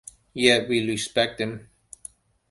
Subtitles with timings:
[0.33, 1.69] Yet we respect them.